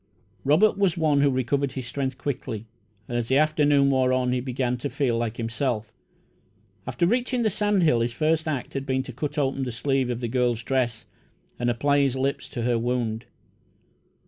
Robert 0.43 0.79
was 0.79 0.97
one 0.97 1.21
who 1.21 1.29
recovered 1.29 1.73
his 1.73 1.85
strength 1.85 2.17
quickly, 2.17 2.65
and 3.07 3.15
as 3.19 3.27
the 3.27 3.37
afternoon 3.37 3.91
wore 3.91 4.11
on 4.11 4.31
he 4.31 4.39
began 4.39 4.75
to 4.77 4.89
feel 4.89 5.15
like 5.15 5.37
himself. 5.37 5.93
After 6.87 7.05
reaching 7.05 7.43
the 7.43 7.51
sand 7.51 7.83
hill, 7.83 7.99
his 7.99 8.11
first 8.11 8.47
act 8.47 8.73
had 8.73 8.87
been 8.87 9.03
to 9.03 9.13
cut 9.13 9.37
open 9.37 9.61
the 9.61 9.71
sleeve 9.71 10.09
of 10.09 10.19
the 10.19 10.27
girl's 10.27 10.63
dress 10.63 11.05
and 11.59 11.69
apply 11.69 11.99
his 11.99 12.15
lips 12.15 12.49
to 12.49 12.63
her 12.63 12.79
wound. 12.79 13.25